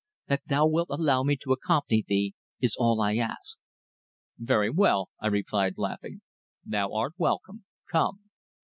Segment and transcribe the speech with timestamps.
[0.29, 3.59] That thou wilt allow me to accompany thee, is all I ask."
[4.39, 6.21] "Very well," I replied, laughing.
[6.65, 7.65] "Thou art welcome.
[7.91, 8.23] Come."